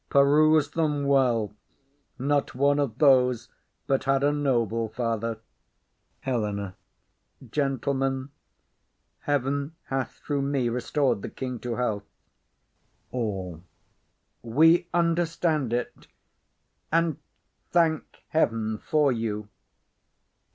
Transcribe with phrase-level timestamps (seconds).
[0.09, 1.53] Peruse them well.
[2.17, 3.49] Not one of those
[3.85, 5.37] but had a noble father.
[6.25, 6.55] She addresses her to a Lord.
[6.57, 6.75] HELENA.
[7.51, 8.29] Gentlemen,
[9.19, 12.09] Heaven hath through me restor'd the king to health.
[13.11, 13.61] ALL.
[14.41, 16.07] We understand it,
[16.91, 17.17] and
[17.71, 19.49] thank heaven for you.